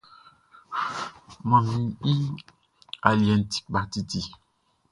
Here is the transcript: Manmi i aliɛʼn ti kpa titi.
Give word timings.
Manmi 1.49 1.83
i 2.13 2.15
aliɛʼn 3.07 3.41
ti 3.51 3.57
kpa 3.65 3.81
titi. 3.91 4.21